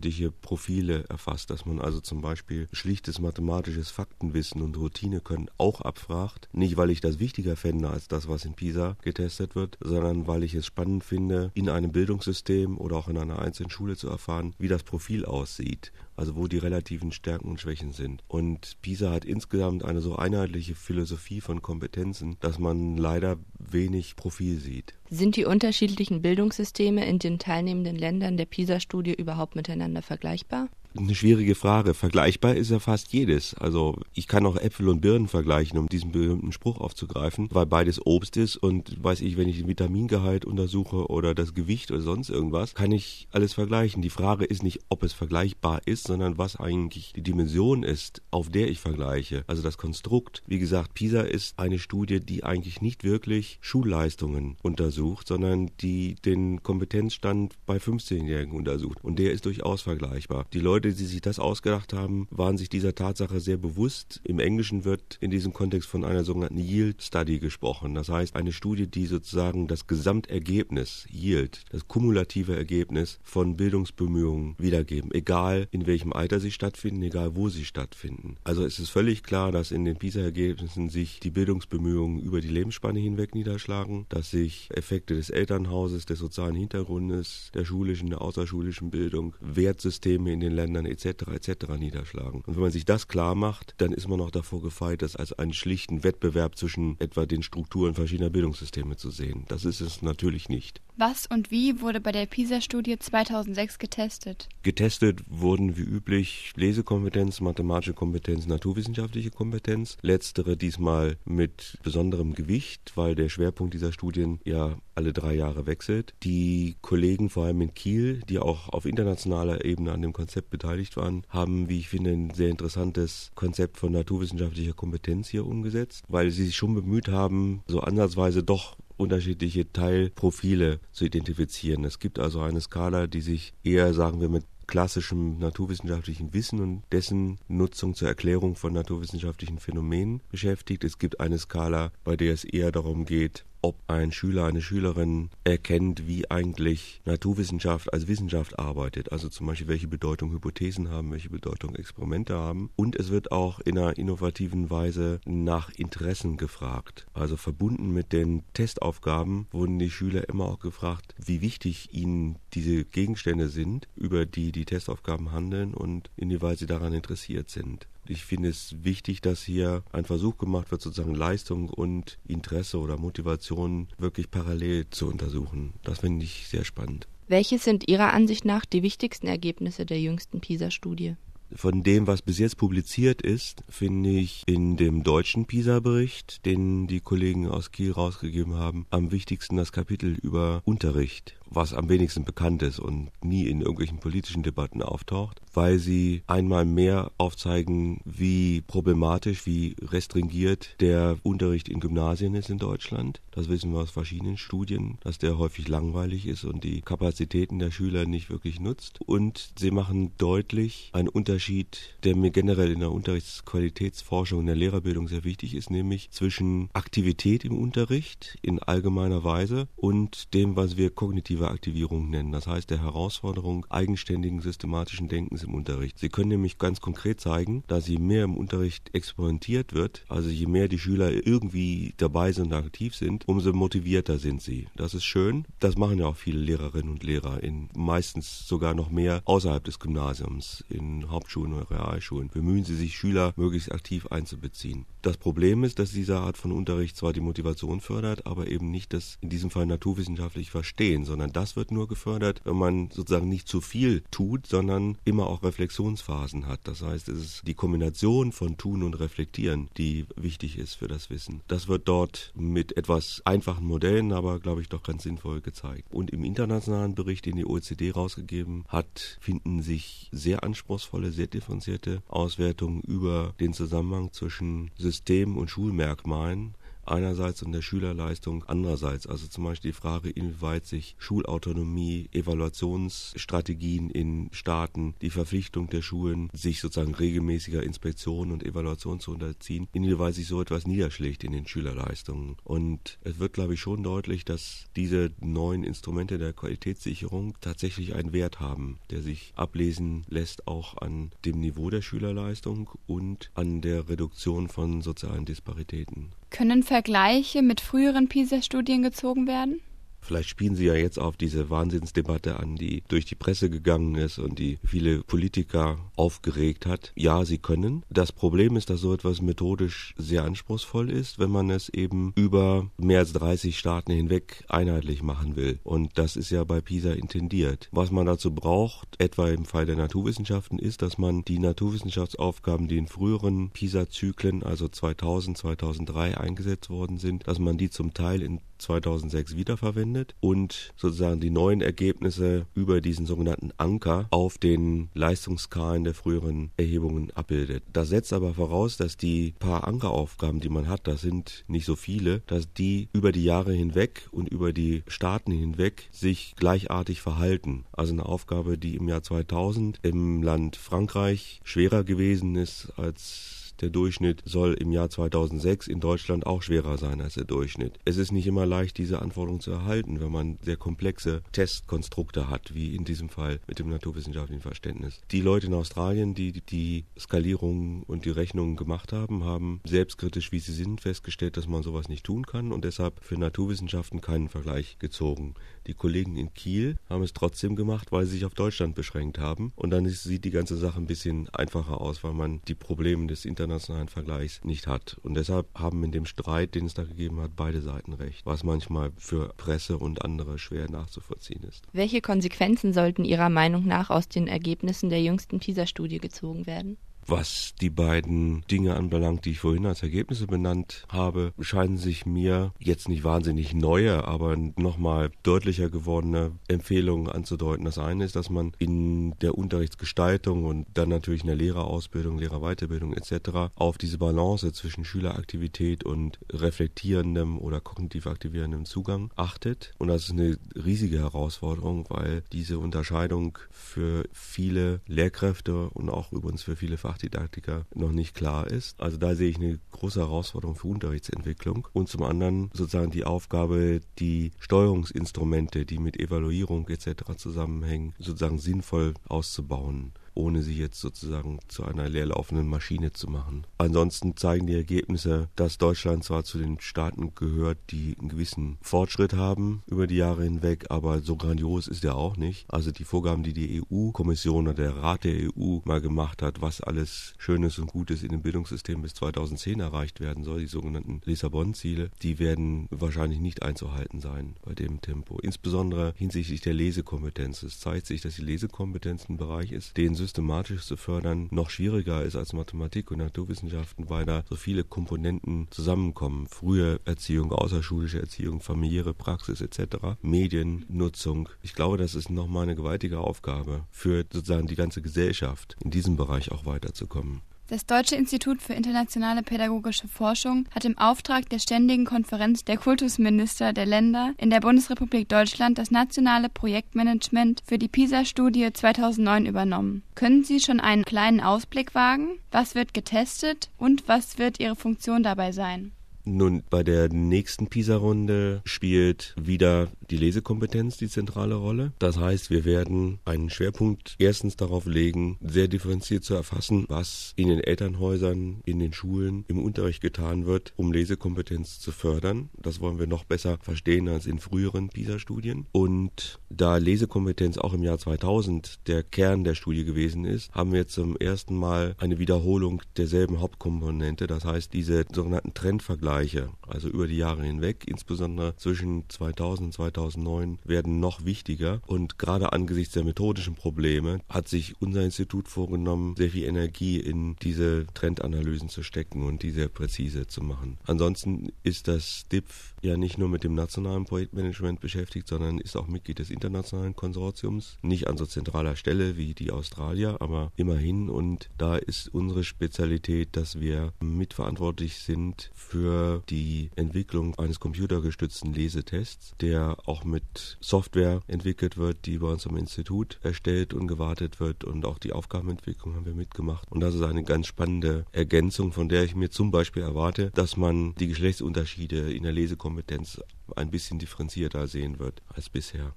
unterschiedliche 0.00 0.30
Profile 0.30 1.04
erfasst, 1.10 1.50
dass 1.50 1.66
man 1.66 1.78
also 1.78 2.00
zum 2.00 2.22
Beispiel 2.22 2.68
schlichtes 2.72 3.20
mathematisches 3.20 3.90
Faktenwissen 3.90 4.62
und 4.62 4.76
Routine 4.78 5.20
können 5.20 5.50
auch 5.58 5.82
abfragt. 5.82 6.48
Nicht, 6.52 6.78
weil 6.78 6.88
ich 6.88 7.02
das 7.02 7.18
wichtiger 7.18 7.54
fände 7.54 7.90
als 7.90 8.08
das, 8.08 8.26
was 8.26 8.46
in 8.46 8.54
PISA 8.54 8.96
getestet 9.02 9.54
wird, 9.54 9.76
sondern 9.82 10.26
weil 10.26 10.42
ich 10.42 10.54
es 10.54 10.64
spannend 10.64 11.04
finde, 11.04 11.50
in 11.52 11.68
einem 11.68 11.92
Bildungssystem 11.92 12.78
oder 12.78 12.96
auch 12.96 13.08
in 13.08 13.18
einer 13.18 13.40
einzelnen 13.40 13.70
Schule 13.70 13.96
zu 13.96 14.08
erfahren, 14.08 14.54
wie 14.58 14.68
das 14.68 14.82
Profil 14.82 15.26
aussieht 15.26 15.92
also 16.20 16.36
wo 16.36 16.48
die 16.48 16.58
relativen 16.58 17.12
Stärken 17.12 17.48
und 17.48 17.60
Schwächen 17.62 17.92
sind. 17.92 18.22
Und 18.28 18.76
PISA 18.82 19.10
hat 19.10 19.24
insgesamt 19.24 19.86
eine 19.86 20.02
so 20.02 20.16
einheitliche 20.16 20.74
Philosophie 20.74 21.40
von 21.40 21.62
Kompetenzen, 21.62 22.36
dass 22.40 22.58
man 22.58 22.98
leider 22.98 23.38
wenig 23.58 24.16
Profil 24.16 24.58
sieht. 24.60 24.92
Sind 25.08 25.36
die 25.36 25.46
unterschiedlichen 25.46 26.20
Bildungssysteme 26.20 27.06
in 27.06 27.18
den 27.18 27.38
teilnehmenden 27.38 27.96
Ländern 27.96 28.36
der 28.36 28.44
PISA-Studie 28.44 29.14
überhaupt 29.14 29.56
miteinander 29.56 30.02
vergleichbar? 30.02 30.68
Eine 30.98 31.14
schwierige 31.14 31.54
Frage. 31.54 31.94
Vergleichbar 31.94 32.56
ist 32.56 32.72
ja 32.72 32.80
fast 32.80 33.12
jedes. 33.12 33.54
Also 33.54 33.96
ich 34.12 34.26
kann 34.26 34.44
auch 34.44 34.56
Äpfel 34.56 34.88
und 34.88 35.00
Birnen 35.00 35.28
vergleichen, 35.28 35.78
um 35.78 35.88
diesen 35.88 36.10
berühmten 36.10 36.50
Spruch 36.50 36.80
aufzugreifen, 36.80 37.48
weil 37.52 37.66
beides 37.66 38.04
Obst 38.04 38.36
ist 38.36 38.56
und 38.56 39.02
weiß 39.02 39.20
ich, 39.20 39.36
wenn 39.36 39.48
ich 39.48 39.58
den 39.58 39.68
Vitamingehalt 39.68 40.44
untersuche 40.44 41.06
oder 41.08 41.32
das 41.32 41.54
Gewicht 41.54 41.92
oder 41.92 42.00
sonst 42.00 42.28
irgendwas, 42.28 42.74
kann 42.74 42.90
ich 42.90 43.28
alles 43.30 43.54
vergleichen. 43.54 44.02
Die 44.02 44.10
Frage 44.10 44.44
ist 44.44 44.64
nicht, 44.64 44.80
ob 44.88 45.04
es 45.04 45.12
vergleichbar 45.12 45.80
ist, 45.84 46.08
sondern 46.08 46.38
was 46.38 46.56
eigentlich 46.56 47.12
die 47.14 47.22
Dimension 47.22 47.84
ist, 47.84 48.20
auf 48.32 48.48
der 48.48 48.68
ich 48.68 48.80
vergleiche. 48.80 49.44
Also 49.46 49.62
das 49.62 49.78
Konstrukt. 49.78 50.42
Wie 50.48 50.58
gesagt, 50.58 50.94
PISA 50.94 51.20
ist 51.20 51.56
eine 51.56 51.78
Studie, 51.78 52.18
die 52.18 52.42
eigentlich 52.42 52.82
nicht 52.82 53.04
wirklich 53.04 53.58
Schulleistungen 53.60 54.56
untersucht, 54.60 55.28
sondern 55.28 55.70
die 55.80 56.16
den 56.24 56.64
Kompetenzstand 56.64 57.54
bei 57.64 57.76
15-Jährigen 57.76 58.56
untersucht. 58.56 58.98
Und 59.04 59.20
der 59.20 59.30
ist 59.30 59.46
durchaus 59.46 59.82
vergleichbar. 59.82 60.46
Die 60.52 60.58
Leute 60.58 60.79
Leute, 60.80 60.96
die 60.96 61.04
sich 61.04 61.20
das 61.20 61.38
ausgedacht 61.38 61.92
haben, 61.92 62.26
waren 62.30 62.56
sich 62.56 62.70
dieser 62.70 62.94
Tatsache 62.94 63.40
sehr 63.40 63.58
bewusst. 63.58 64.22
Im 64.24 64.38
Englischen 64.38 64.86
wird 64.86 65.18
in 65.20 65.30
diesem 65.30 65.52
Kontext 65.52 65.86
von 65.86 66.06
einer 66.06 66.24
sogenannten 66.24 66.56
Yield 66.56 67.02
Study 67.02 67.38
gesprochen. 67.38 67.94
Das 67.94 68.08
heißt, 68.08 68.34
eine 68.34 68.50
Studie, 68.50 68.86
die 68.86 69.04
sozusagen 69.04 69.68
das 69.68 69.86
Gesamtergebnis, 69.86 71.06
Yield, 71.10 71.64
das 71.70 71.86
kumulative 71.86 72.56
Ergebnis 72.56 73.18
von 73.22 73.58
Bildungsbemühungen 73.58 74.54
wiedergeben, 74.56 75.12
egal 75.12 75.68
in 75.70 75.86
welchem 75.86 76.14
Alter 76.14 76.40
sie 76.40 76.50
stattfinden, 76.50 77.02
egal 77.02 77.36
wo 77.36 77.50
sie 77.50 77.66
stattfinden. 77.66 78.36
Also 78.42 78.64
es 78.64 78.78
ist 78.78 78.88
völlig 78.88 79.22
klar, 79.22 79.52
dass 79.52 79.72
in 79.72 79.84
den 79.84 79.96
PISA-Ergebnissen 79.96 80.88
sich 80.88 81.20
die 81.20 81.30
Bildungsbemühungen 81.30 82.20
über 82.20 82.40
die 82.40 82.48
Lebensspanne 82.48 83.00
hinweg 83.00 83.34
niederschlagen, 83.34 84.06
dass 84.08 84.30
sich 84.30 84.70
Effekte 84.72 85.14
des 85.14 85.28
Elternhauses, 85.28 86.06
des 86.06 86.20
sozialen 86.20 86.56
Hintergrundes, 86.56 87.50
der 87.52 87.66
schulischen, 87.66 88.08
der 88.08 88.22
außerschulischen 88.22 88.90
Bildung, 88.90 89.34
Wertsysteme 89.40 90.32
in 90.32 90.40
den 90.40 90.52
Ländern 90.52 90.69
Ländern 90.70 90.86
etc. 90.86 91.26
etc. 91.34 91.78
niederschlagen. 91.78 92.42
Und 92.46 92.54
wenn 92.54 92.62
man 92.62 92.70
sich 92.70 92.84
das 92.84 93.08
klar 93.08 93.34
macht, 93.34 93.74
dann 93.78 93.92
ist 93.92 94.08
man 94.08 94.18
noch 94.18 94.30
davor 94.30 94.62
gefeit, 94.62 95.02
das 95.02 95.16
als 95.16 95.32
einen 95.32 95.52
schlichten 95.52 96.04
Wettbewerb 96.04 96.56
zwischen 96.56 96.96
etwa 97.00 97.26
den 97.26 97.42
Strukturen 97.42 97.94
verschiedener 97.94 98.30
Bildungssysteme 98.30 98.96
zu 98.96 99.10
sehen. 99.10 99.44
Das 99.48 99.64
ist 99.64 99.80
es 99.80 100.02
natürlich 100.02 100.48
nicht. 100.48 100.80
Was 100.96 101.26
und 101.26 101.50
wie 101.50 101.80
wurde 101.80 102.00
bei 102.00 102.12
der 102.12 102.26
PISA-Studie 102.26 102.98
2006 102.98 103.78
getestet? 103.78 104.48
Getestet 104.62 105.22
wurden 105.28 105.76
wie 105.76 105.82
üblich 105.82 106.52
Lesekompetenz, 106.56 107.40
mathematische 107.40 107.94
Kompetenz, 107.94 108.46
naturwissenschaftliche 108.46 109.30
Kompetenz. 109.30 109.96
Letztere 110.02 110.56
diesmal 110.56 111.16
mit 111.24 111.78
besonderem 111.82 112.34
Gewicht, 112.34 112.92
weil 112.96 113.14
der 113.14 113.28
Schwerpunkt 113.28 113.74
dieser 113.74 113.92
Studien 113.92 114.40
ja 114.44 114.76
alle 114.94 115.14
drei 115.14 115.34
Jahre 115.34 115.66
wechselt. 115.66 116.12
Die 116.22 116.76
Kollegen 116.82 117.30
vor 117.30 117.46
allem 117.46 117.62
in 117.62 117.72
Kiel, 117.72 118.20
die 118.28 118.38
auch 118.38 118.68
auf 118.68 118.84
internationaler 118.84 119.64
Ebene 119.64 119.92
an 119.92 120.02
dem 120.02 120.12
Konzept 120.12 120.50
beteiligt 120.60 120.96
waren, 120.96 121.24
haben, 121.28 121.68
wie 121.68 121.78
ich 121.78 121.88
finde, 121.88 122.10
ein 122.10 122.30
sehr 122.34 122.50
interessantes 122.50 123.32
Konzept 123.34 123.78
von 123.78 123.92
naturwissenschaftlicher 123.92 124.74
Kompetenz 124.74 125.28
hier 125.28 125.46
umgesetzt, 125.46 126.04
weil 126.08 126.30
sie 126.30 126.44
sich 126.44 126.56
schon 126.56 126.74
bemüht 126.74 127.08
haben, 127.08 127.62
so 127.66 127.80
ansatzweise 127.80 128.42
doch 128.42 128.76
unterschiedliche 128.98 129.72
Teilprofile 129.72 130.80
zu 130.92 131.06
identifizieren. 131.06 131.84
Es 131.84 131.98
gibt 131.98 132.18
also 132.18 132.40
eine 132.40 132.60
Skala, 132.60 133.06
die 133.06 133.22
sich 133.22 133.54
eher, 133.64 133.94
sagen 133.94 134.20
wir, 134.20 134.28
mit 134.28 134.44
klassischem 134.66 135.38
naturwissenschaftlichen 135.38 136.32
Wissen 136.34 136.60
und 136.60 136.82
dessen 136.92 137.38
Nutzung 137.48 137.94
zur 137.94 138.08
Erklärung 138.08 138.54
von 138.54 138.72
naturwissenschaftlichen 138.72 139.58
Phänomenen 139.58 140.22
beschäftigt. 140.30 140.84
Es 140.84 140.98
gibt 140.98 141.18
eine 141.18 141.38
Skala, 141.38 141.90
bei 142.04 142.16
der 142.16 142.34
es 142.34 142.44
eher 142.44 142.70
darum 142.70 143.04
geht, 143.06 143.46
ob 143.62 143.76
ein 143.86 144.12
Schüler, 144.12 144.46
eine 144.46 144.62
Schülerin 144.62 145.30
erkennt, 145.44 146.06
wie 146.06 146.30
eigentlich 146.30 147.00
Naturwissenschaft 147.04 147.92
als 147.92 148.08
Wissenschaft 148.08 148.58
arbeitet. 148.58 149.12
Also 149.12 149.28
zum 149.28 149.46
Beispiel, 149.46 149.68
welche 149.68 149.88
Bedeutung 149.88 150.32
Hypothesen 150.32 150.90
haben, 150.90 151.12
welche 151.12 151.30
Bedeutung 151.30 151.74
Experimente 151.74 152.34
haben. 152.34 152.70
Und 152.76 152.96
es 152.96 153.10
wird 153.10 153.32
auch 153.32 153.60
in 153.60 153.78
einer 153.78 153.98
innovativen 153.98 154.70
Weise 154.70 155.20
nach 155.24 155.70
Interessen 155.70 156.36
gefragt. 156.36 157.06
Also 157.14 157.36
verbunden 157.36 157.92
mit 157.92 158.12
den 158.12 158.42
Testaufgaben 158.54 159.46
wurden 159.50 159.78
die 159.78 159.90
Schüler 159.90 160.28
immer 160.28 160.46
auch 160.46 160.60
gefragt, 160.60 161.14
wie 161.24 161.40
wichtig 161.40 161.92
ihnen 161.92 162.36
diese 162.54 162.84
Gegenstände 162.84 163.48
sind, 163.48 163.88
über 163.96 164.26
die 164.26 164.52
die 164.52 164.64
Testaufgaben 164.64 165.32
handeln 165.32 165.74
und 165.74 166.10
inwieweit 166.16 166.58
sie 166.58 166.66
daran 166.66 166.92
interessiert 166.92 167.50
sind. 167.50 167.86
Ich 168.10 168.24
finde 168.24 168.48
es 168.48 168.74
wichtig, 168.82 169.20
dass 169.20 169.44
hier 169.44 169.84
ein 169.92 170.04
Versuch 170.04 170.36
gemacht 170.36 170.72
wird, 170.72 170.82
sozusagen 170.82 171.14
Leistung 171.14 171.68
und 171.68 172.18
Interesse 172.26 172.80
oder 172.80 172.96
Motivation 172.96 173.86
wirklich 173.98 174.32
parallel 174.32 174.90
zu 174.90 175.06
untersuchen. 175.06 175.74
Das 175.84 176.00
finde 176.00 176.24
ich 176.24 176.48
sehr 176.48 176.64
spannend. 176.64 177.06
Welche 177.28 177.60
sind 177.60 177.88
Ihrer 177.88 178.12
Ansicht 178.12 178.44
nach 178.44 178.64
die 178.64 178.82
wichtigsten 178.82 179.28
Ergebnisse 179.28 179.86
der 179.86 180.00
jüngsten 180.00 180.40
PISA-Studie? 180.40 181.14
Von 181.54 181.84
dem, 181.84 182.08
was 182.08 182.22
bis 182.22 182.40
jetzt 182.40 182.56
publiziert 182.56 183.22
ist, 183.22 183.62
finde 183.68 184.10
ich 184.10 184.42
in 184.46 184.76
dem 184.76 185.04
deutschen 185.04 185.46
PISA-Bericht, 185.46 186.44
den 186.46 186.88
die 186.88 187.00
Kollegen 187.00 187.48
aus 187.48 187.70
Kiel 187.70 187.92
rausgegeben 187.92 188.54
haben, 188.54 188.86
am 188.90 189.12
wichtigsten 189.12 189.56
das 189.56 189.70
Kapitel 189.70 190.14
über 190.14 190.62
Unterricht 190.64 191.39
was 191.50 191.74
am 191.74 191.88
wenigsten 191.88 192.24
bekannt 192.24 192.62
ist 192.62 192.78
und 192.78 193.10
nie 193.22 193.46
in 193.46 193.60
irgendwelchen 193.60 193.98
politischen 193.98 194.42
Debatten 194.42 194.82
auftaucht, 194.82 195.40
weil 195.52 195.78
sie 195.78 196.22
einmal 196.26 196.64
mehr 196.64 197.10
aufzeigen, 197.18 198.00
wie 198.04 198.62
problematisch, 198.62 199.46
wie 199.46 199.74
restringiert 199.82 200.76
der 200.80 201.18
Unterricht 201.22 201.68
in 201.68 201.80
Gymnasien 201.80 202.34
ist 202.34 202.50
in 202.50 202.58
Deutschland. 202.58 203.20
Das 203.32 203.48
wissen 203.48 203.72
wir 203.72 203.80
aus 203.80 203.90
verschiedenen 203.90 204.36
Studien, 204.36 204.98
dass 205.00 205.18
der 205.18 205.38
häufig 205.38 205.68
langweilig 205.68 206.26
ist 206.26 206.44
und 206.44 206.64
die 206.64 206.82
Kapazitäten 206.82 207.58
der 207.58 207.70
Schüler 207.70 208.06
nicht 208.06 208.30
wirklich 208.30 208.60
nutzt. 208.60 209.00
Und 209.06 209.52
sie 209.58 209.70
machen 209.70 210.12
deutlich 210.18 210.90
einen 210.92 211.08
Unterschied, 211.08 211.96
der 212.04 212.16
mir 212.16 212.30
generell 212.30 212.70
in 212.70 212.80
der 212.80 212.92
Unterrichtsqualitätsforschung 212.92 214.40
in 214.40 214.46
der 214.46 214.56
Lehrerbildung 214.56 215.08
sehr 215.08 215.24
wichtig 215.24 215.54
ist, 215.54 215.70
nämlich 215.70 216.10
zwischen 216.10 216.70
Aktivität 216.72 217.44
im 217.44 217.58
Unterricht 217.58 218.38
in 218.42 218.60
allgemeiner 218.60 219.24
Weise 219.24 219.68
und 219.76 220.34
dem, 220.34 220.56
was 220.56 220.76
wir 220.76 220.90
kognitiv 220.90 221.39
kognitive 221.40 221.48
Aktivierung 221.48 222.10
nennen, 222.10 222.32
das 222.32 222.46
heißt 222.46 222.70
der 222.70 222.82
Herausforderung 222.82 223.66
eigenständigen 223.70 224.40
systematischen 224.40 225.08
Denkens 225.08 225.42
im 225.42 225.54
Unterricht. 225.54 225.98
Sie 225.98 226.08
können 226.08 226.28
nämlich 226.28 226.58
ganz 226.58 226.80
konkret 226.80 227.20
zeigen, 227.20 227.64
dass 227.66 227.88
je 227.88 227.98
mehr 227.98 228.24
im 228.24 228.36
Unterricht 228.36 228.94
experimentiert 228.94 229.74
wird, 229.74 230.04
also 230.08 230.28
je 230.28 230.46
mehr 230.46 230.68
die 230.68 230.78
Schüler 230.78 231.10
irgendwie 231.10 231.94
dabei 231.96 232.32
sind 232.32 232.46
und 232.46 232.52
aktiv 232.52 232.94
sind, 232.94 233.26
umso 233.28 233.52
motivierter 233.52 234.18
sind 234.18 234.42
sie. 234.42 234.68
Das 234.76 234.94
ist 234.94 235.04
schön. 235.04 235.44
Das 235.60 235.76
machen 235.76 235.98
ja 235.98 236.06
auch 236.06 236.16
viele 236.16 236.40
Lehrerinnen 236.40 236.90
und 236.90 237.02
Lehrer, 237.02 237.42
in 237.42 237.68
meistens 237.74 238.46
sogar 238.46 238.74
noch 238.74 238.90
mehr 238.90 239.22
außerhalb 239.24 239.64
des 239.64 239.78
Gymnasiums, 239.78 240.64
in 240.68 241.10
Hauptschulen 241.10 241.54
oder 241.54 241.70
Realschulen. 241.70 242.28
Bemühen 242.28 242.64
sie 242.64 242.76
sich, 242.76 242.96
Schüler 242.96 243.32
möglichst 243.36 243.72
aktiv 243.72 244.06
einzubeziehen. 244.08 244.86
Das 245.02 245.16
Problem 245.16 245.64
ist, 245.64 245.78
dass 245.78 245.92
diese 245.92 246.18
Art 246.18 246.36
von 246.36 246.52
Unterricht 246.52 246.96
zwar 246.96 247.12
die 247.12 247.20
Motivation 247.20 247.80
fördert, 247.80 248.26
aber 248.26 248.48
eben 248.48 248.70
nicht 248.70 248.92
das 248.92 249.16
in 249.20 249.30
diesem 249.30 249.50
Fall 249.50 249.66
naturwissenschaftlich 249.66 250.50
Verstehen, 250.50 251.04
sondern 251.04 251.32
das 251.32 251.56
wird 251.56 251.70
nur 251.70 251.88
gefördert, 251.88 252.40
wenn 252.44 252.56
man 252.56 252.90
sozusagen 252.90 253.28
nicht 253.28 253.48
zu 253.48 253.60
viel 253.60 254.02
tut, 254.10 254.46
sondern 254.46 254.98
immer 255.04 255.26
auch 255.26 255.42
Reflexionsphasen 255.42 256.46
hat. 256.46 256.60
Das 256.64 256.82
heißt, 256.82 257.08
es 257.08 257.18
ist 257.18 257.46
die 257.46 257.54
Kombination 257.54 258.32
von 258.32 258.56
Tun 258.56 258.82
und 258.82 258.94
Reflektieren, 259.00 259.68
die 259.76 260.06
wichtig 260.16 260.58
ist 260.58 260.74
für 260.74 260.88
das 260.88 261.08
Wissen. 261.08 261.40
Das 261.48 261.68
wird 261.68 261.88
dort 261.88 262.32
mit 262.34 262.76
etwas 262.76 263.22
einfachen 263.24 263.66
Modellen, 263.66 264.12
aber 264.12 264.38
glaube 264.38 264.60
ich 264.60 264.68
doch 264.68 264.82
ganz 264.82 265.04
sinnvoll 265.04 265.40
gezeigt. 265.40 265.84
Und 265.90 266.10
im 266.10 266.24
internationalen 266.24 266.94
Bericht, 266.94 267.26
den 267.26 267.36
die 267.36 267.46
OECD 267.46 267.92
rausgegeben 267.92 268.64
hat, 268.68 269.18
finden 269.20 269.62
sich 269.62 270.08
sehr 270.12 270.44
anspruchsvolle, 270.44 271.12
sehr 271.12 271.26
differenzierte 271.26 272.02
Auswertungen 272.08 272.82
über 272.82 273.34
den 273.40 273.54
Zusammenhang 273.54 274.12
zwischen 274.12 274.70
System 274.90 275.36
und 275.36 275.48
Schulmerkmalen 275.48 276.56
einerseits 276.90 277.42
und 277.42 277.52
der 277.52 277.62
Schülerleistung 277.62 278.44
andererseits. 278.46 279.06
Also 279.06 279.26
zum 279.28 279.44
Beispiel 279.44 279.70
die 279.70 279.76
Frage, 279.76 280.10
inwieweit 280.10 280.66
sich 280.66 280.96
Schulautonomie, 280.98 282.08
Evaluationsstrategien 282.12 283.90
in 283.90 284.28
Staaten, 284.32 284.94
die 285.00 285.10
Verpflichtung 285.10 285.68
der 285.70 285.82
Schulen, 285.82 286.30
sich 286.32 286.60
sozusagen 286.60 286.94
regelmäßiger 286.94 287.62
Inspektionen 287.62 288.32
und 288.32 288.44
Evaluation 288.44 289.00
zu 289.00 289.12
unterziehen, 289.12 289.68
inwieweit 289.72 290.14
sich 290.14 290.26
so 290.26 290.40
etwas 290.40 290.66
niederschlägt 290.66 291.24
in 291.24 291.32
den 291.32 291.46
Schülerleistungen. 291.46 292.36
Und 292.44 292.98
es 293.02 293.18
wird, 293.18 293.32
glaube 293.32 293.54
ich, 293.54 293.60
schon 293.60 293.82
deutlich, 293.82 294.24
dass 294.24 294.66
diese 294.76 295.10
neuen 295.20 295.64
Instrumente 295.64 296.18
der 296.18 296.32
Qualitätssicherung 296.32 297.36
tatsächlich 297.40 297.94
einen 297.94 298.12
Wert 298.12 298.40
haben, 298.40 298.78
der 298.90 299.02
sich 299.02 299.32
ablesen 299.36 300.04
lässt 300.08 300.46
auch 300.46 300.76
an 300.78 301.10
dem 301.24 301.40
Niveau 301.40 301.70
der 301.70 301.82
Schülerleistung 301.82 302.70
und 302.86 303.30
an 303.34 303.60
der 303.60 303.88
Reduktion 303.88 304.48
von 304.48 304.82
sozialen 304.82 305.24
Disparitäten. 305.24 306.12
Können 306.30 306.62
Vergleiche 306.62 307.42
mit 307.42 307.60
früheren 307.60 308.08
PISA-Studien 308.08 308.82
gezogen 308.82 309.26
werden? 309.26 309.60
Vielleicht 310.00 310.28
spielen 310.28 310.56
sie 310.56 310.66
ja 310.66 310.74
jetzt 310.74 310.98
auf 310.98 311.16
diese 311.16 311.50
Wahnsinnsdebatte 311.50 312.38
an, 312.38 312.56
die 312.56 312.82
durch 312.88 313.04
die 313.04 313.14
Presse 313.14 313.50
gegangen 313.50 313.94
ist 313.94 314.18
und 314.18 314.38
die 314.38 314.58
viele 314.64 315.02
Politiker 315.02 315.78
aufgeregt 315.96 316.66
hat. 316.66 316.92
Ja, 316.96 317.24
sie 317.24 317.38
können. 317.38 317.84
Das 317.90 318.12
Problem 318.12 318.56
ist, 318.56 318.70
dass 318.70 318.80
so 318.80 318.94
etwas 318.94 319.20
methodisch 319.20 319.94
sehr 319.96 320.24
anspruchsvoll 320.24 320.90
ist, 320.90 321.18
wenn 321.18 321.30
man 321.30 321.50
es 321.50 321.68
eben 321.68 322.12
über 322.16 322.70
mehr 322.78 323.00
als 323.00 323.12
30 323.12 323.58
Staaten 323.58 323.92
hinweg 323.92 324.44
einheitlich 324.48 325.02
machen 325.02 325.36
will. 325.36 325.60
Und 325.62 325.98
das 325.98 326.16
ist 326.16 326.30
ja 326.30 326.44
bei 326.44 326.60
PISA 326.60 326.92
intendiert. 326.92 327.68
Was 327.72 327.90
man 327.90 328.06
dazu 328.06 328.34
braucht, 328.34 329.00
etwa 329.00 329.28
im 329.28 329.44
Fall 329.44 329.66
der 329.66 329.76
Naturwissenschaften, 329.76 330.58
ist, 330.58 330.82
dass 330.82 330.98
man 330.98 331.24
die 331.24 331.38
Naturwissenschaftsaufgaben, 331.38 332.68
die 332.68 332.78
in 332.78 332.88
früheren 332.88 333.50
PISA-Zyklen, 333.50 334.42
also 334.42 334.68
2000, 334.68 335.38
2003 335.38 336.18
eingesetzt 336.18 336.70
worden 336.70 336.98
sind, 336.98 337.26
dass 337.28 337.38
man 337.38 337.58
die 337.58 337.70
zum 337.70 337.94
Teil 337.94 338.22
in 338.22 338.40
2006 338.60 339.36
wiederverwendet 339.36 340.14
und 340.20 340.72
sozusagen 340.76 341.20
die 341.20 341.30
neuen 341.30 341.60
Ergebnisse 341.60 342.46
über 342.54 342.80
diesen 342.80 343.06
sogenannten 343.06 343.52
Anker 343.56 344.06
auf 344.10 344.38
den 344.38 344.88
Leistungsskalen 344.94 345.84
der 345.84 345.94
früheren 345.94 346.50
Erhebungen 346.56 347.10
abbildet. 347.14 347.64
Das 347.72 347.88
setzt 347.88 348.12
aber 348.12 348.34
voraus, 348.34 348.76
dass 348.76 348.96
die 348.96 349.34
paar 349.38 349.66
Ankeraufgaben, 349.66 350.40
die 350.40 350.48
man 350.48 350.68
hat, 350.68 350.86
das 350.86 351.00
sind 351.00 351.44
nicht 351.48 351.64
so 351.64 351.76
viele, 351.76 352.20
dass 352.26 352.52
die 352.52 352.88
über 352.92 353.12
die 353.12 353.24
Jahre 353.24 353.52
hinweg 353.52 354.08
und 354.12 354.28
über 354.28 354.52
die 354.52 354.82
Staaten 354.86 355.32
hinweg 355.32 355.88
sich 355.90 356.34
gleichartig 356.36 357.00
verhalten. 357.00 357.64
Also 357.72 357.92
eine 357.92 358.06
Aufgabe, 358.06 358.58
die 358.58 358.76
im 358.76 358.88
Jahr 358.88 359.02
2000 359.02 359.80
im 359.82 360.22
Land 360.22 360.56
Frankreich 360.56 361.40
schwerer 361.44 361.84
gewesen 361.84 362.36
ist 362.36 362.72
als 362.76 363.39
der 363.60 363.70
Durchschnitt 363.70 364.22
soll 364.24 364.54
im 364.54 364.72
Jahr 364.72 364.90
2006 364.90 365.66
in 365.66 365.80
Deutschland 365.80 366.26
auch 366.26 366.42
schwerer 366.42 366.78
sein 366.78 367.00
als 367.00 367.14
der 367.14 367.24
Durchschnitt. 367.24 367.78
Es 367.84 367.96
ist 367.96 368.12
nicht 368.12 368.26
immer 368.26 368.46
leicht, 368.46 368.78
diese 368.78 369.02
Anforderungen 369.02 369.40
zu 369.40 369.50
erhalten, 369.50 370.00
wenn 370.00 370.10
man 370.10 370.38
sehr 370.42 370.56
komplexe 370.56 371.22
Testkonstrukte 371.32 372.30
hat, 372.30 372.54
wie 372.54 372.74
in 372.74 372.84
diesem 372.84 373.08
Fall 373.08 373.40
mit 373.46 373.58
dem 373.58 373.68
naturwissenschaftlichen 373.68 374.42
Verständnis. 374.42 375.00
Die 375.10 375.20
Leute 375.20 375.46
in 375.46 375.54
Australien, 375.54 376.14
die 376.14 376.32
die 376.32 376.84
Skalierungen 376.98 377.82
und 377.82 378.04
die 378.04 378.10
Rechnungen 378.10 378.56
gemacht 378.56 378.92
haben, 378.92 379.24
haben 379.24 379.60
selbstkritisch, 379.66 380.32
wie 380.32 380.40
sie 380.40 380.52
sind, 380.52 380.80
festgestellt, 380.80 381.36
dass 381.36 381.46
man 381.46 381.62
sowas 381.62 381.88
nicht 381.88 382.04
tun 382.04 382.26
kann 382.26 382.52
und 382.52 382.64
deshalb 382.64 383.04
für 383.04 383.18
Naturwissenschaften 383.18 384.00
keinen 384.00 384.28
Vergleich 384.28 384.78
gezogen. 384.78 385.34
Die 385.66 385.74
Kollegen 385.74 386.16
in 386.16 386.32
Kiel 386.32 386.78
haben 386.88 387.02
es 387.02 387.12
trotzdem 387.12 387.56
gemacht, 387.56 387.92
weil 387.92 388.06
sie 388.06 388.12
sich 388.12 388.24
auf 388.24 388.34
Deutschland 388.34 388.74
beschränkt 388.74 389.18
haben 389.18 389.52
und 389.56 389.70
dann 389.70 389.86
sieht 389.88 390.24
die 390.24 390.30
ganze 390.30 390.56
Sache 390.56 390.78
ein 390.78 390.86
bisschen 390.86 391.28
einfacher 391.30 391.80
aus, 391.80 392.02
weil 392.02 392.14
man 392.14 392.40
die 392.48 392.54
Probleme 392.54 393.06
des 393.06 393.24
internationalen 393.24 393.49
internationalen 393.50 393.88
Vergleichs 393.88 394.44
nicht 394.44 394.66
hat. 394.66 394.96
Und 395.02 395.14
deshalb 395.14 395.46
haben 395.58 395.82
in 395.82 395.90
dem 395.90 396.06
Streit, 396.06 396.54
den 396.54 396.66
es 396.66 396.74
da 396.74 396.84
gegeben 396.84 397.20
hat, 397.20 397.32
beide 397.34 397.60
Seiten 397.60 397.92
recht, 397.92 398.24
was 398.24 398.44
manchmal 398.44 398.92
für 398.96 399.34
Presse 399.36 399.76
und 399.76 400.04
andere 400.04 400.38
schwer 400.38 400.70
nachzuvollziehen 400.70 401.42
ist. 401.42 401.66
Welche 401.72 402.00
Konsequenzen 402.00 402.72
sollten 402.72 403.04
Ihrer 403.04 403.28
Meinung 403.28 403.66
nach 403.66 403.90
aus 403.90 404.08
den 404.08 404.28
Ergebnissen 404.28 404.88
der 404.88 405.02
jüngsten 405.02 405.40
PISA-Studie 405.40 405.98
gezogen 405.98 406.46
werden? 406.46 406.76
Was 407.06 407.54
die 407.60 407.70
beiden 407.70 408.42
Dinge 408.50 408.76
anbelangt, 408.76 409.24
die 409.24 409.32
ich 409.32 409.40
vorhin 409.40 409.66
als 409.66 409.82
Ergebnisse 409.82 410.26
benannt 410.26 410.84
habe, 410.88 411.32
scheinen 411.40 411.76
sich 411.76 412.06
mir 412.06 412.52
jetzt 412.58 412.88
nicht 412.88 413.04
wahnsinnig 413.04 413.52
neue, 413.52 414.06
aber 414.06 414.36
nochmal 414.36 415.10
deutlicher 415.22 415.70
gewordene 415.70 416.32
Empfehlungen 416.48 417.08
anzudeuten. 417.08 417.64
Das 417.64 417.78
eine 417.78 418.04
ist, 418.04 418.16
dass 418.16 418.30
man 418.30 418.52
in 418.58 419.18
der 419.20 419.36
Unterrichtsgestaltung 419.36 420.44
und 420.44 420.66
dann 420.74 420.88
natürlich 420.88 421.22
in 421.22 421.28
der 421.28 421.36
Lehrerausbildung, 421.36 422.18
Lehrerweiterbildung 422.18 422.94
etc. 422.94 423.50
auf 423.56 423.76
diese 423.76 423.98
Balance 423.98 424.52
zwischen 424.52 424.84
Schüleraktivität 424.84 425.84
und 425.84 426.18
reflektierendem 426.32 427.38
oder 427.38 427.60
kognitiv 427.60 428.06
aktivierendem 428.06 428.64
Zugang 428.64 429.10
achtet. 429.16 429.72
Und 429.78 429.88
das 429.88 430.04
ist 430.04 430.12
eine 430.12 430.38
riesige 430.54 430.98
Herausforderung, 430.98 431.86
weil 431.88 432.22
diese 432.32 432.58
Unterscheidung 432.58 433.38
für 433.50 434.04
viele 434.12 434.80
Lehrkräfte 434.86 435.70
und 435.70 435.90
auch 435.90 436.12
übrigens 436.12 436.42
für 436.42 436.56
viele 436.56 436.76
Fach 436.76 436.89
Fachdidaktiker 436.90 437.66
noch 437.74 437.92
nicht 437.92 438.14
klar 438.14 438.48
ist. 438.48 438.80
Also 438.80 438.96
da 438.96 439.14
sehe 439.14 439.30
ich 439.30 439.36
eine 439.36 439.58
große 439.70 440.00
Herausforderung 440.00 440.56
für 440.56 440.68
Unterrichtsentwicklung 440.68 441.68
und 441.72 441.88
zum 441.88 442.02
anderen 442.02 442.50
sozusagen 442.52 442.90
die 442.90 443.04
Aufgabe, 443.04 443.80
die 443.98 444.32
Steuerungsinstrumente, 444.40 445.64
die 445.64 445.78
mit 445.78 446.00
Evaluierung 446.00 446.68
etc. 446.68 447.16
zusammenhängen, 447.16 447.94
sozusagen 447.98 448.38
sinnvoll 448.38 448.94
auszubauen 449.08 449.92
ohne 450.14 450.42
sie 450.42 450.56
jetzt 450.56 450.80
sozusagen 450.80 451.38
zu 451.48 451.64
einer 451.64 451.88
leerlaufenden 451.88 452.48
Maschine 452.48 452.92
zu 452.92 453.08
machen. 453.08 453.46
Ansonsten 453.58 454.16
zeigen 454.16 454.46
die 454.46 454.54
Ergebnisse, 454.54 455.28
dass 455.36 455.58
Deutschland 455.58 456.04
zwar 456.04 456.24
zu 456.24 456.38
den 456.38 456.60
Staaten 456.60 457.14
gehört, 457.14 457.58
die 457.70 457.96
einen 457.98 458.08
gewissen 458.08 458.58
Fortschritt 458.62 459.14
haben 459.14 459.62
über 459.66 459.86
die 459.86 459.96
Jahre 459.96 460.24
hinweg, 460.24 460.66
aber 460.70 461.00
so 461.00 461.16
grandios 461.16 461.68
ist 461.68 461.84
er 461.84 461.96
auch 461.96 462.16
nicht. 462.16 462.46
Also 462.48 462.70
die 462.70 462.84
Vorgaben, 462.84 463.22
die 463.22 463.32
die 463.32 463.62
EU-Kommission 463.62 464.48
oder 464.48 464.54
der 464.54 464.76
Rat 464.76 465.04
der 465.04 465.30
EU 465.36 465.58
mal 465.64 465.80
gemacht 465.80 466.22
hat, 466.22 466.40
was 466.40 466.60
alles 466.60 467.14
Schönes 467.18 467.58
und 467.58 467.68
Gutes 467.68 468.02
in 468.02 468.10
dem 468.10 468.22
Bildungssystem 468.22 468.82
bis 468.82 468.94
2010 468.94 469.60
erreicht 469.60 470.00
werden 470.00 470.24
soll, 470.24 470.40
die 470.40 470.46
sogenannten 470.46 471.00
Lissabon-Ziele, 471.04 471.90
die 472.02 472.18
werden 472.18 472.66
wahrscheinlich 472.70 473.20
nicht 473.20 473.42
einzuhalten 473.42 474.00
sein 474.00 474.36
bei 474.42 474.54
dem 474.54 474.80
Tempo. 474.80 475.18
Insbesondere 475.20 475.94
hinsichtlich 475.96 476.40
der 476.40 476.54
Lesekompetenz. 476.54 477.42
Es 477.42 477.60
zeigt 477.60 477.86
sich, 477.86 478.00
dass 478.00 478.16
die 478.16 478.22
Lesekompetenz 478.22 479.08
ein 479.08 479.16
Bereich 479.16 479.52
ist, 479.52 479.76
den 479.76 479.94
systematisch 480.00 480.64
zu 480.64 480.76
fördern 480.76 481.28
noch 481.30 481.50
schwieriger 481.50 482.02
ist 482.02 482.16
als 482.16 482.32
Mathematik 482.32 482.90
und 482.90 482.98
Naturwissenschaften, 482.98 483.88
weil 483.88 484.04
da 484.04 484.24
so 484.28 484.34
viele 484.34 484.64
Komponenten 484.64 485.46
zusammenkommen. 485.50 486.26
Frühe 486.26 486.80
Erziehung, 486.84 487.32
außerschulische 487.32 488.00
Erziehung, 488.00 488.40
familiäre 488.40 488.94
Praxis 488.94 489.40
etc., 489.40 489.98
Mediennutzung. 490.02 491.28
Ich 491.42 491.54
glaube, 491.54 491.76
das 491.76 491.94
ist 491.94 492.10
nochmal 492.10 492.44
eine 492.44 492.56
gewaltige 492.56 493.00
Aufgabe 493.00 493.64
für 493.70 494.04
sozusagen 494.10 494.46
die 494.46 494.56
ganze 494.56 494.82
Gesellschaft, 494.82 495.56
in 495.62 495.70
diesem 495.70 495.96
Bereich 495.96 496.32
auch 496.32 496.46
weiterzukommen. 496.46 497.22
Das 497.50 497.66
Deutsche 497.66 497.96
Institut 497.96 498.40
für 498.40 498.52
internationale 498.52 499.24
pädagogische 499.24 499.88
Forschung 499.88 500.46
hat 500.54 500.64
im 500.64 500.78
Auftrag 500.78 501.28
der 501.30 501.40
Ständigen 501.40 501.84
Konferenz 501.84 502.44
der 502.44 502.56
Kultusminister 502.56 503.52
der 503.52 503.66
Länder 503.66 504.12
in 504.18 504.30
der 504.30 504.38
Bundesrepublik 504.38 505.08
Deutschland 505.08 505.58
das 505.58 505.72
nationale 505.72 506.28
Projektmanagement 506.28 507.42
für 507.44 507.58
die 507.58 507.66
PISA-Studie 507.66 508.52
2009 508.52 509.26
übernommen. 509.26 509.82
Können 509.96 510.22
Sie 510.22 510.38
schon 510.38 510.60
einen 510.60 510.84
kleinen 510.84 511.20
Ausblick 511.20 511.74
wagen? 511.74 512.20
Was 512.30 512.54
wird 512.54 512.72
getestet 512.72 513.50
und 513.58 513.88
was 513.88 514.18
wird 514.18 514.38
Ihre 514.38 514.54
Funktion 514.54 515.02
dabei 515.02 515.32
sein? 515.32 515.72
Nun, 516.04 516.44
bei 516.50 516.62
der 516.62 516.88
nächsten 516.88 517.48
PISA-Runde 517.48 518.42
spielt 518.44 519.14
wieder 519.20 519.66
die 519.90 519.96
Lesekompetenz 519.96 520.76
die 520.76 520.88
zentrale 520.88 521.34
Rolle. 521.34 521.72
Das 521.78 521.98
heißt, 521.98 522.30
wir 522.30 522.44
werden 522.44 523.00
einen 523.04 523.30
Schwerpunkt 523.30 523.96
erstens 523.98 524.36
darauf 524.36 524.66
legen, 524.66 525.18
sehr 525.20 525.48
differenziert 525.48 526.04
zu 526.04 526.14
erfassen, 526.14 526.64
was 526.68 527.12
in 527.16 527.28
den 527.28 527.40
Elternhäusern, 527.40 528.40
in 528.44 528.58
den 528.58 528.72
Schulen, 528.72 529.24
im 529.28 529.42
Unterricht 529.42 529.80
getan 529.80 530.26
wird, 530.26 530.52
um 530.56 530.72
Lesekompetenz 530.72 531.58
zu 531.60 531.72
fördern. 531.72 532.30
Das 532.40 532.60
wollen 532.60 532.78
wir 532.78 532.86
noch 532.86 533.04
besser 533.04 533.38
verstehen 533.42 533.88
als 533.88 534.06
in 534.06 534.18
früheren 534.18 534.68
PISA-Studien. 534.68 535.46
Und 535.52 536.20
da 536.28 536.56
Lesekompetenz 536.56 537.38
auch 537.38 537.52
im 537.52 537.62
Jahr 537.62 537.78
2000 537.78 538.68
der 538.68 538.82
Kern 538.82 539.24
der 539.24 539.34
Studie 539.34 539.64
gewesen 539.64 540.04
ist, 540.04 540.30
haben 540.32 540.52
wir 540.52 540.68
zum 540.68 540.96
ersten 540.96 541.36
Mal 541.36 541.74
eine 541.78 541.98
Wiederholung 541.98 542.62
derselben 542.76 543.20
Hauptkomponente. 543.20 544.06
Das 544.06 544.24
heißt, 544.24 544.52
diese 544.52 544.84
sogenannten 544.92 545.34
Trendvergleiche, 545.34 546.30
also 546.46 546.68
über 546.68 546.86
die 546.86 546.96
Jahre 546.96 547.24
hinweg, 547.24 547.64
insbesondere 547.66 548.36
zwischen 548.36 548.84
2000 548.88 549.46
und 549.46 549.52
2000 549.52 549.79
2009 549.80 550.38
werden 550.44 550.80
noch 550.80 551.04
wichtiger. 551.04 551.60
Und 551.66 551.98
gerade 551.98 552.32
angesichts 552.32 552.74
der 552.74 552.84
methodischen 552.84 553.34
Probleme 553.34 554.00
hat 554.08 554.28
sich 554.28 554.60
unser 554.60 554.82
Institut 554.82 555.28
vorgenommen, 555.28 555.94
sehr 555.96 556.10
viel 556.10 556.24
Energie 556.24 556.78
in 556.78 557.16
diese 557.16 557.66
Trendanalysen 557.74 558.48
zu 558.48 558.62
stecken 558.62 559.02
und 559.04 559.22
die 559.22 559.30
sehr 559.30 559.48
präzise 559.48 560.06
zu 560.06 560.22
machen. 560.22 560.58
Ansonsten 560.64 561.32
ist 561.42 561.68
das 561.68 562.04
DIPF 562.12 562.54
ja 562.62 562.76
nicht 562.76 562.98
nur 562.98 563.08
mit 563.08 563.24
dem 563.24 563.34
nationalen 563.34 563.84
Projektmanagement 563.84 564.60
beschäftigt, 564.60 565.08
sondern 565.08 565.38
ist 565.38 565.56
auch 565.56 565.66
Mitglied 565.66 565.98
des 565.98 566.10
internationalen 566.10 566.76
Konsortiums. 566.76 567.58
Nicht 567.62 567.88
an 567.88 567.96
so 567.96 568.06
zentraler 568.06 568.56
Stelle 568.56 568.96
wie 568.96 569.14
die 569.14 569.30
Australier, 569.30 569.96
aber 570.00 570.32
immerhin. 570.36 570.88
Und 570.88 571.30
da 571.38 571.56
ist 571.56 571.88
unsere 571.88 572.24
Spezialität, 572.24 573.16
dass 573.16 573.40
wir 573.40 573.72
mitverantwortlich 573.80 574.78
sind 574.78 575.30
für 575.34 576.02
die 576.08 576.50
Entwicklung 576.56 577.18
eines 577.18 577.40
computergestützten 577.40 578.32
Lesetests, 578.32 579.14
der 579.20 579.56
auch 579.66 579.84
mit 579.84 580.38
Software 580.40 581.02
entwickelt 581.06 581.56
wird, 581.56 581.86
die 581.86 581.98
bei 581.98 582.08
uns 582.08 582.26
am 582.26 582.36
Institut 582.36 582.98
erstellt 583.02 583.54
und 583.54 583.66
gewartet 583.66 584.20
wird. 584.20 584.44
Und 584.44 584.64
auch 584.64 584.78
die 584.78 584.92
Aufgabenentwicklung 584.92 585.74
haben 585.74 585.86
wir 585.86 585.94
mitgemacht. 585.94 586.50
Und 586.50 586.60
das 586.60 586.74
ist 586.74 586.82
eine 586.82 587.04
ganz 587.04 587.26
spannende 587.26 587.84
Ergänzung, 587.92 588.52
von 588.52 588.68
der 588.68 588.84
ich 588.84 588.94
mir 588.94 589.10
zum 589.10 589.30
Beispiel 589.30 589.62
erwarte, 589.62 590.10
dass 590.14 590.36
man 590.36 590.74
die 590.76 590.88
Geschlechtsunterschiede 590.88 591.92
in 591.92 592.02
der 592.02 592.12
Lesekompetenz 592.56 593.00
ein 593.36 593.50
bisschen 593.50 593.78
differenzierter 593.78 594.46
sehen 594.46 594.78
wird 594.78 595.02
als 595.14 595.28
bisher. 595.28 595.72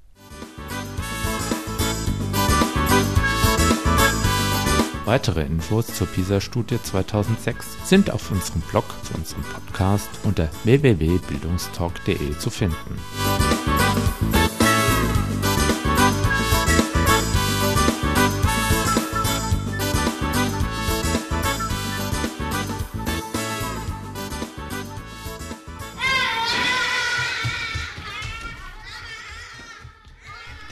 Weitere 5.05 5.41
Infos 5.41 5.87
zur 5.87 6.07
PISA-Studie 6.07 6.81
2006 6.81 7.89
sind 7.89 8.09
auf 8.09 8.31
unserem 8.31 8.61
Blog 8.61 8.85
zu 9.03 9.13
unserem 9.13 9.43
Podcast 9.43 10.09
unter 10.23 10.49
www.bildungstalk.de 10.63 12.37
zu 12.37 12.49
finden. 12.49 12.97